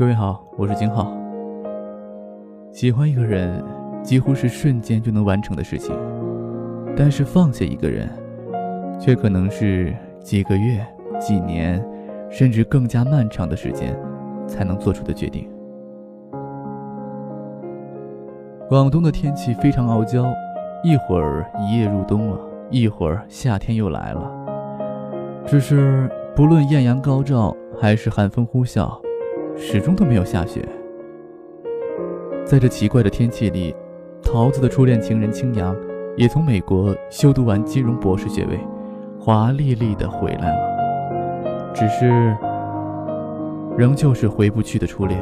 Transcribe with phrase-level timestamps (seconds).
[0.00, 1.12] 各位好，我是金浩。
[2.72, 3.62] 喜欢一个人，
[4.02, 5.94] 几乎是瞬间就能完成的事情，
[6.96, 8.08] 但是放下一个人，
[8.98, 10.82] 却可能是几个月、
[11.20, 11.86] 几年，
[12.30, 13.94] 甚至更加漫长的时间
[14.46, 15.46] 才能做出的决定。
[18.70, 20.24] 广东的天气非常傲娇，
[20.82, 22.40] 一会儿一夜入冬了，
[22.70, 24.32] 一会儿夏天又来了。
[25.44, 28.98] 只是不论艳阳高照，还是寒风呼啸。
[29.56, 30.66] 始终都没有下雪。
[32.44, 33.74] 在这奇怪的天气里，
[34.22, 35.76] 桃子的初恋情人青阳
[36.16, 38.58] 也从美国修读完金融博士学位，
[39.18, 41.72] 华丽丽的回来了。
[41.72, 42.36] 只是，
[43.76, 45.20] 仍旧是回不去的初恋。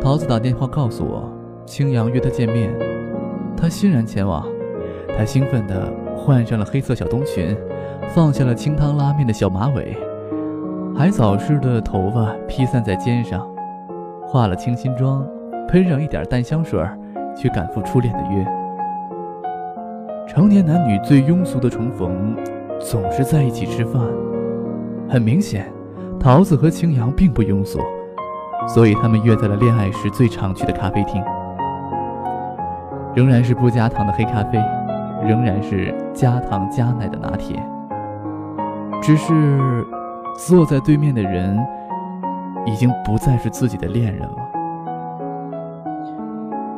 [0.00, 1.32] 桃子打电话告诉我，
[1.64, 2.74] 青阳约她见面，
[3.56, 4.44] 她欣然前往。
[5.16, 7.56] 她兴奋地换上了黑色小冬裙，
[8.08, 9.96] 放下了清汤拉面的小马尾。
[10.94, 13.44] 海藻似的头发披散在肩上，
[14.26, 15.26] 化了清新妆，
[15.66, 16.80] 喷上一点淡香水，
[17.34, 18.46] 去赶赴初恋的约。
[20.28, 22.36] 成年男女最庸俗的重逢，
[22.78, 24.02] 总是在一起吃饭。
[25.08, 25.66] 很明显，
[26.20, 27.80] 桃子和青阳并不庸俗，
[28.68, 31.22] 所以他们约在了恋爱时最常去的咖啡厅。
[33.14, 34.62] 仍然是不加糖的黑咖啡，
[35.26, 37.56] 仍然是加糖加奶的拿铁，
[39.00, 39.32] 只是。
[40.36, 41.58] 坐在对面的人，
[42.66, 44.36] 已经不再是自己的恋人了。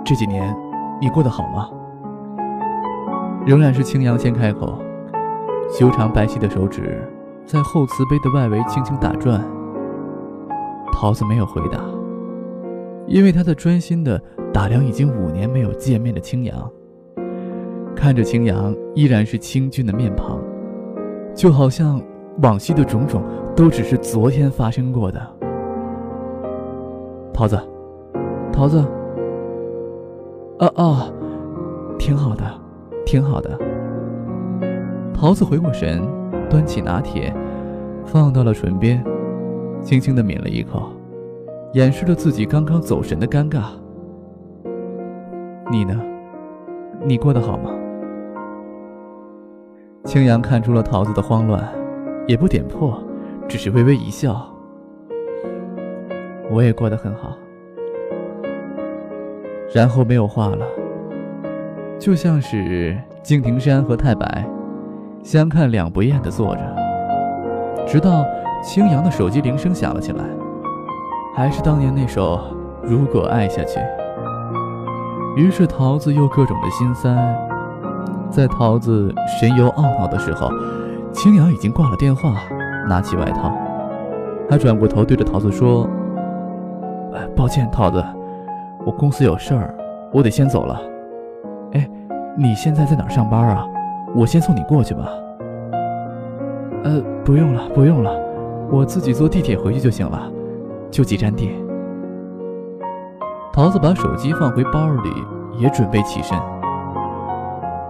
[0.04, 0.54] 这几年，
[1.00, 1.70] 你过得好吗？
[3.46, 4.78] 仍然是青阳先开口，
[5.70, 7.06] 修长白皙的手指
[7.46, 9.42] 在厚瓷杯的外围轻轻打转。
[10.92, 11.80] 桃子没有回答，
[13.06, 14.20] 因为他在专心的
[14.52, 16.70] 打量已经五年没有见面的青阳，
[17.94, 20.40] 看着青阳依然是清俊的面庞，
[21.34, 22.00] 就好像
[22.42, 23.22] 往昔的种种。
[23.56, 25.20] 都只是昨天发生过的。
[27.32, 27.56] 桃子，
[28.52, 28.84] 桃子，
[30.58, 31.06] 啊啊，
[31.98, 32.44] 挺好的，
[33.06, 33.56] 挺好的。
[35.12, 36.02] 桃子回过神，
[36.50, 37.32] 端起拿铁，
[38.04, 39.04] 放到了唇边，
[39.82, 40.90] 轻轻的抿了一口，
[41.74, 43.66] 掩饰了自己刚刚走神的尴尬。
[45.70, 46.00] 你呢？
[47.04, 47.70] 你过得好吗？
[50.04, 51.62] 青阳看出了桃子的慌乱，
[52.26, 53.02] 也不点破。
[53.46, 54.42] 只是微微一笑，
[56.50, 57.36] 我也过得很好。
[59.74, 60.66] 然后没有话了，
[61.98, 64.48] 就像是敬亭山和太白
[65.22, 66.62] 相看两不厌的坐着，
[67.86, 68.24] 直到
[68.62, 70.24] 青阳的手机铃声响了起来，
[71.34, 72.36] 还是当年那首
[72.82, 73.78] 《如果爱下去》。
[75.36, 77.14] 于是桃子又各种的心塞，
[78.30, 80.48] 在桃子神游懊恼的时候，
[81.14, 82.34] 青阳已经挂了电话。
[82.86, 83.50] 拿起外套，
[84.46, 85.88] 他转过头对着桃子说：“，
[87.34, 88.04] 抱歉，桃子，
[88.84, 89.74] 我公司有事儿，
[90.12, 90.78] 我得先走了。
[91.72, 91.88] 哎，
[92.36, 93.66] 你现在在哪儿上班啊？
[94.14, 95.08] 我先送你过去吧。
[96.84, 98.10] ”“呃，不用了，不用了，
[98.70, 100.30] 我自己坐地铁回去就行了，
[100.90, 101.54] 就几站地。”
[103.50, 105.10] 桃子把手机放回包里，
[105.56, 106.38] 也准备起身。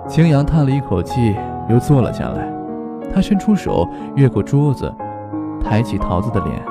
[0.07, 1.35] 青阳叹了一口气，
[1.69, 2.54] 又坐了下来。
[3.13, 4.93] 他伸出手，越过桌子，
[5.61, 6.63] 抬起桃子的脸。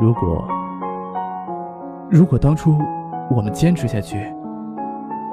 [0.00, 0.44] 如果，
[2.10, 2.78] 如果当初
[3.30, 4.32] 我们坚持下去，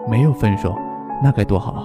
[0.10, 0.76] 没有分手，
[1.24, 1.84] 那该多好啊！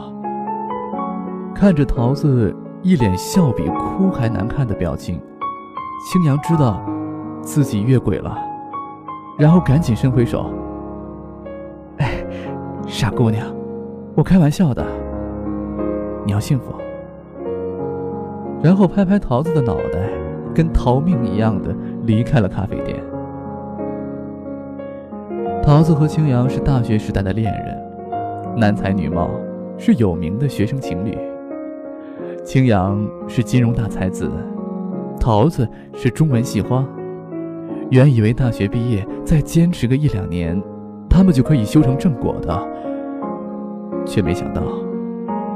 [1.54, 5.20] 看着桃子一脸笑比哭还难看的表情，
[6.10, 6.80] 青阳知道
[7.42, 8.36] 自己越轨了，
[9.38, 10.50] 然后赶紧伸回手
[11.98, 12.24] ：“哎，
[12.86, 13.46] 傻姑娘，
[14.16, 14.84] 我开玩笑的，
[16.26, 16.74] 你要幸福。”
[18.64, 20.08] 然后拍拍桃子的脑袋，
[20.54, 22.98] 跟逃命一样的离开了咖啡店。
[25.62, 27.78] 桃子和青阳是大学时代的恋人，
[28.56, 29.28] 男才女貌，
[29.76, 31.14] 是有名的学生情侣。
[32.42, 34.30] 青阳是金融大才子，
[35.20, 36.82] 桃子是中文系花。
[37.90, 40.58] 原以为大学毕业再坚持个一两年，
[41.10, 42.58] 他们就可以修成正果的，
[44.06, 44.62] 却没想到，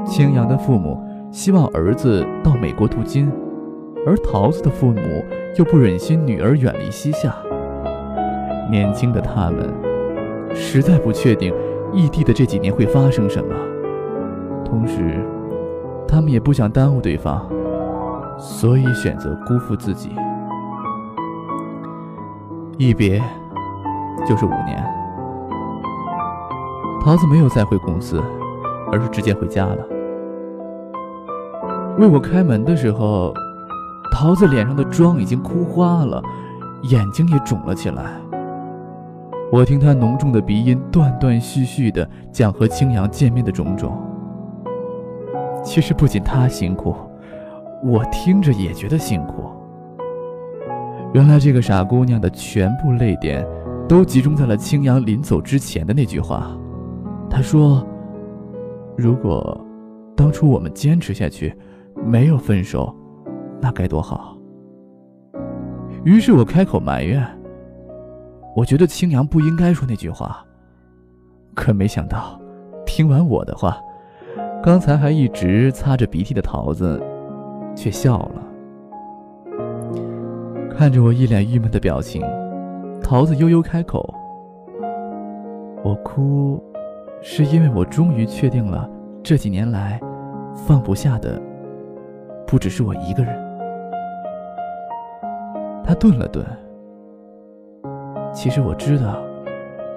[0.05, 1.08] 青阳的父母。
[1.31, 3.31] 希望儿子到美国镀金，
[4.05, 5.01] 而桃子的父母
[5.57, 7.35] 又不忍心女儿远离西夏。
[8.69, 9.71] 年轻的他们
[10.55, 11.53] 实在不确定
[11.93, 13.55] 异地的这几年会发生什么，
[14.65, 15.23] 同时，
[16.07, 17.47] 他们也不想耽误对方，
[18.37, 20.09] 所以选择辜负自己。
[22.77, 23.21] 一别
[24.27, 24.83] 就是五年。
[27.01, 28.21] 桃子没有再回公司，
[28.91, 29.77] 而是直接回家了。
[31.99, 33.33] 为我开门的时候，
[34.09, 36.23] 桃子脸上的妆已经哭花了，
[36.83, 38.03] 眼睛也肿了起来。
[39.51, 43.97] 我听她浓重的鼻音断断续续的讲和青阳见面的种种。
[45.61, 46.95] 其实不仅他辛苦，
[47.83, 49.43] 我听着也觉得辛苦。
[51.13, 53.45] 原来这个傻姑娘的全部泪点，
[53.89, 56.57] 都集中在了青阳临走之前的那句话。
[57.29, 57.85] 她说
[58.95, 59.59] ：“如果
[60.15, 61.53] 当初我们坚持下去，
[61.95, 62.95] 没有分手，
[63.61, 64.37] 那该多好。”
[66.05, 67.25] 于是我开口埋怨
[68.55, 70.43] ：“我觉得青阳不应该说那句话。”
[71.55, 72.39] 可没想到，
[72.85, 73.77] 听完我的话，
[74.63, 77.01] 刚才还一直擦着鼻涕的桃子，
[77.75, 78.41] 却笑了。
[80.69, 82.21] 看着我一脸郁闷的表情，
[83.03, 84.13] 桃子悠悠开口
[85.83, 86.63] ：“我哭，
[87.21, 88.89] 是因为我终于确定了，
[89.21, 89.99] 这几年来
[90.55, 91.41] 放不下的，
[92.49, 93.37] 不只是我一个人。”
[95.85, 96.43] 他顿了顿。
[98.33, 99.17] 其实我知道，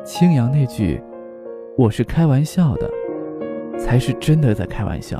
[0.04, 1.02] 青阳那句
[1.78, 2.90] “我是开玩笑的”，
[3.81, 5.19] 才是真的在开玩笑。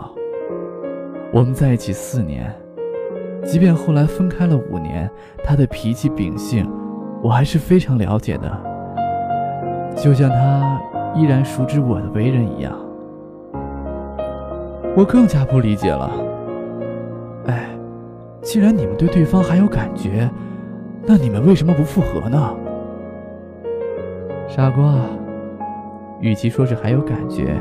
[1.33, 2.55] 我们在一起四年。
[3.45, 5.11] 即便后来分开了五年，
[5.43, 6.71] 他的脾气秉性，
[7.23, 8.49] 我还是非常了解的。
[9.97, 10.81] 就像他
[11.15, 12.73] 依然熟知我的为人一样，
[14.97, 16.09] 我更加不理解了。
[18.43, 20.29] 既然你们对对方还有感觉，
[21.07, 22.55] 那你们为什么不复合呢？
[24.49, 24.97] 傻瓜，
[26.21, 27.57] 与其说是还有感觉，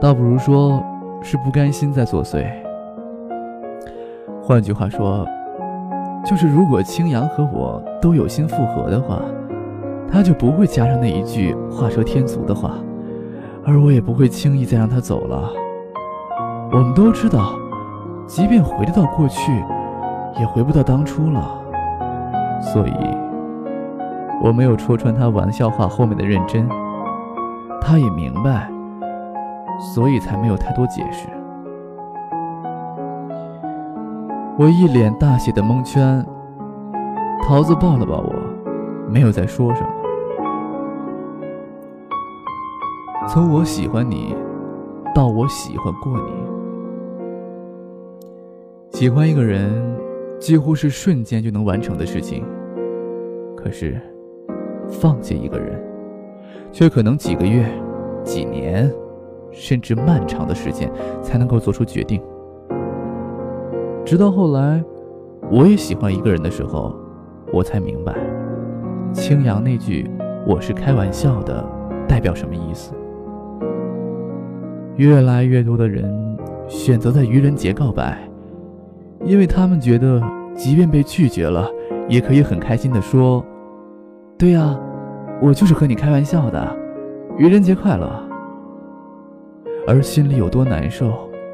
[0.00, 0.82] 倒不如说
[1.22, 2.44] 是不甘心在作祟。
[4.42, 5.26] 换句话说，
[6.24, 9.20] 就是如果青阳和我都有心复合的话，
[10.10, 12.72] 他就不会加上那一句画蛇添足的话，
[13.64, 15.50] 而我也不会轻易再让他走了。
[16.72, 17.52] 我们都知道，
[18.30, 19.52] 即便回得到过去，
[20.38, 21.60] 也回不到当初了。
[22.62, 22.94] 所以，
[24.40, 26.68] 我没有戳穿他玩笑话后面的认真，
[27.80, 28.70] 他也明白，
[29.80, 31.26] 所以才没有太多解释。
[34.56, 36.24] 我一脸大写的蒙圈。
[37.42, 38.32] 桃子抱了抱我，
[39.08, 39.88] 没有再说什么。
[43.26, 44.36] 从我喜欢你，
[45.12, 46.49] 到我喜欢过你，
[49.00, 49.72] 喜欢一个人
[50.38, 52.44] 几乎是瞬间就能完成的事情。
[53.56, 53.98] 可是，
[54.90, 55.82] 放弃一个人，
[56.70, 57.64] 却可能几个月、
[58.22, 58.92] 几年，
[59.50, 60.92] 甚至漫长的时间
[61.22, 62.20] 才能够做出决定。
[64.04, 64.84] 直到后来，
[65.50, 66.94] 我也喜欢一个人的时候，
[67.54, 68.14] 我才明白，
[69.14, 70.10] 青阳那句
[70.46, 71.66] “我是开玩笑的”
[72.06, 72.92] 代表什么意思。
[74.96, 76.36] 越来越多的人
[76.68, 78.29] 选择在愚人节告白，
[79.24, 80.20] 因为他们觉得，
[80.54, 81.68] 即便被拒绝了，
[82.08, 83.44] 也可以很开心的说
[84.38, 84.78] ：“对呀，
[85.40, 86.76] 我就是和你开玩笑的，
[87.36, 88.10] 愚人节快乐。”
[89.86, 91.12] 而心里有多难受，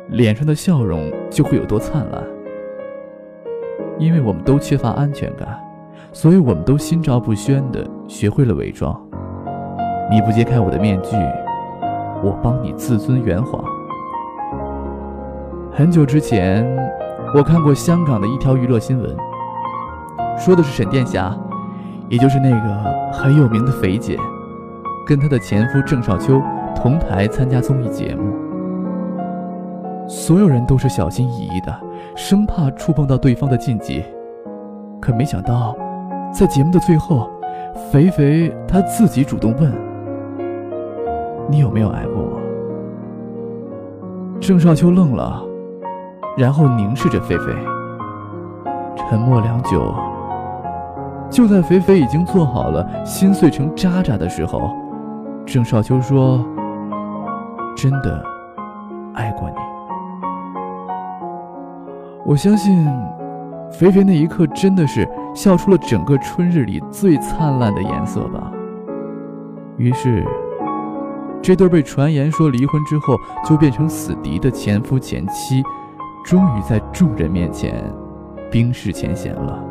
[0.08, 2.22] 脸上的笑容就会有多灿烂。
[3.98, 5.48] 因为我们都缺乏安全感，
[6.12, 8.94] 所以我们都心照不宣地学会了伪装。
[10.10, 11.16] 你不揭开我的面具，
[12.22, 13.64] 我帮你自尊圆谎。
[15.72, 16.64] 很久之前，
[17.34, 19.14] 我看过香港的一条娱乐新闻，
[20.38, 21.36] 说的是沈殿霞，
[22.08, 24.16] 也就是那个很有名的肥姐，
[25.06, 26.40] 跟她的前夫郑少秋
[26.74, 28.32] 同台参加综艺节目，
[30.08, 31.80] 所有人都是小心翼翼的。
[32.14, 34.02] 生怕触碰到对方的禁忌，
[35.00, 35.76] 可没想到，
[36.32, 37.28] 在节目的最后，
[37.92, 39.70] 肥肥他自己主动问
[41.50, 42.40] ：“你有没有爱过我？”
[44.40, 45.42] 郑少秋愣了，
[46.36, 47.44] 然后凝视着菲菲，
[48.94, 49.94] 沉默良久。
[51.30, 54.70] 就在肥肥已经做好了心碎成渣渣的时候，
[55.46, 56.44] 郑少秋说
[57.74, 58.22] ：“真的
[59.14, 59.56] 爱过你。”
[62.26, 62.86] 我相信，
[63.72, 68.52] 肥肥那一刻真的是笑出了整个春日里最灿烂的颜色吧。
[69.78, 70.22] 于是，
[71.40, 75.62] 这对被传言说离婚之后就变成死敌的前夫前妻，
[76.26, 77.84] 终于在众人面前
[78.50, 79.62] 冰释前嫌了。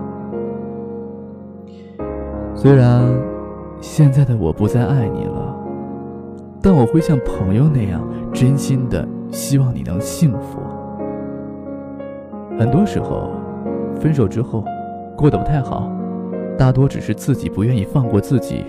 [2.55, 3.03] 虽然
[3.81, 5.53] 现在的我不再爱你了，
[6.62, 10.62] 但我会像朋友那样真心的希望你能幸福。
[12.57, 13.31] 很多时候，
[14.00, 14.63] 分手之后，
[15.17, 15.91] 过得不太好，
[16.57, 18.63] 大多只是自己不愿意放过自己。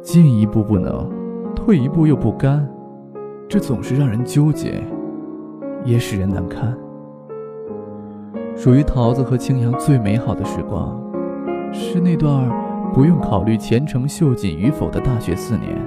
[0.00, 1.06] 进一步不能，
[1.54, 2.66] 退一步又不甘，
[3.46, 4.82] 这总是让人纠结，
[5.86, 6.76] 也使人难堪。
[8.54, 10.98] 属于桃子和青阳最美好的时光，
[11.72, 12.50] 是那段
[12.92, 15.78] 不用考虑前程秀锦与否的大学四年。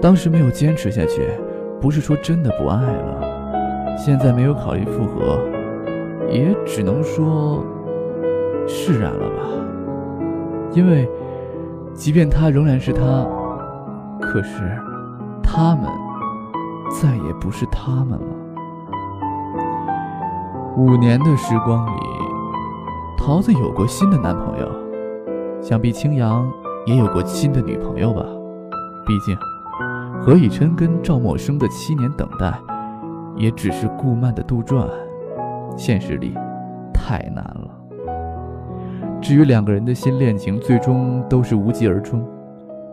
[0.00, 1.26] 当时没有坚持下去，
[1.80, 5.40] 不是说真的不爱了，现在没有考虑复合，
[6.30, 7.64] 也只能说
[8.66, 9.36] 释然了吧。
[10.72, 11.08] 因为，
[11.94, 13.26] 即便他仍然是他，
[14.20, 14.78] 可是
[15.42, 15.90] 他们
[17.00, 18.35] 再也不是他们了。
[20.76, 22.00] 五年的时光里，
[23.16, 24.70] 桃子有过新的男朋友，
[25.58, 26.46] 想必青阳
[26.84, 28.22] 也有过新的女朋友吧。
[29.06, 29.34] 毕竟，
[30.20, 32.52] 何以琛跟赵默笙的七年等待，
[33.36, 34.86] 也只是顾漫的杜撰，
[35.78, 36.34] 现实里
[36.92, 37.70] 太难了。
[39.22, 42.22] 至于两个人的新恋情最终都是无疾而终，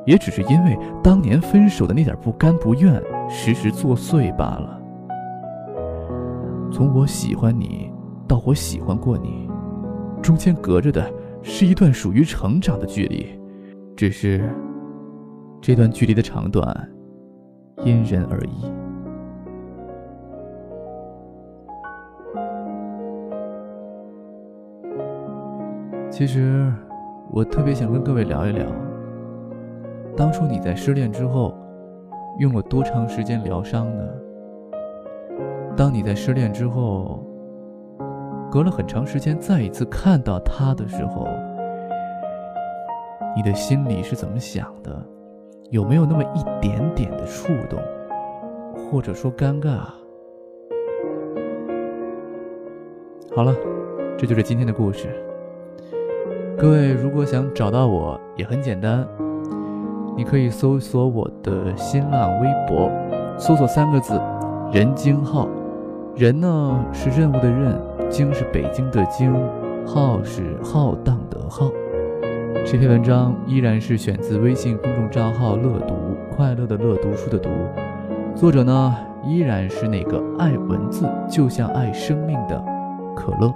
[0.05, 2.93] 也只是因为当年分手的那点不甘不愿，
[3.29, 4.79] 时时作祟罢了。
[6.73, 7.91] 从我喜欢你
[8.27, 9.47] 到我喜欢过你，
[10.23, 11.07] 中间隔着的
[11.43, 13.39] 是一段属于成长的距离，
[13.95, 14.49] 只是
[15.61, 16.91] 这段距离的长短
[17.85, 18.65] 因人而异。
[26.09, 26.73] 其实，
[27.29, 28.65] 我特别想跟各位聊一聊，
[30.17, 31.55] 当初你在失恋之后
[32.39, 34.03] 用了多长时间疗伤呢？
[35.75, 37.25] 当你在失恋之后，
[38.51, 41.27] 隔了很长时间再一次看到他的时候，
[43.35, 45.03] 你的心里是怎么想的？
[45.71, 47.79] 有没有那么一点点的触动，
[48.75, 49.79] 或者说尴尬？
[53.35, 53.55] 好了，
[54.15, 55.07] 这就是今天的故事。
[56.55, 59.07] 各位，如果想找到我，也很简单，
[60.15, 62.91] 你可以搜索我的新浪微博，
[63.39, 64.21] 搜索三个字
[64.71, 65.49] “任京浩”。
[66.15, 67.75] 人呢是任务的任，
[68.07, 69.33] 京是北京的京，
[69.83, 71.71] 浩是浩荡的浩。
[72.63, 75.95] 这篇文章依然是选自微信公众账号“乐读”，
[76.29, 77.49] 快乐的乐，读书的读。
[78.35, 82.63] 作者呢依然是那个爱文字就像爱生命的
[83.15, 83.51] 可乐。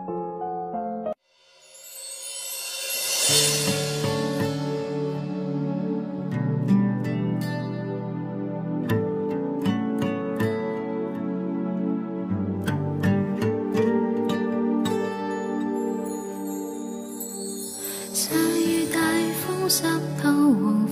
[18.30, 19.00] 细雨大
[19.46, 19.84] 风，湿
[20.22, 20.87] 透我。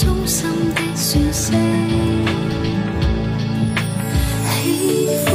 [0.00, 1.58] 衷心的说声
[4.46, 4.58] 喜
[5.26, 5.34] 欢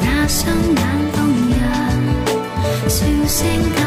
[0.00, 1.16] 那双眼动
[1.50, 1.60] 人
[2.88, 3.77] 笑声。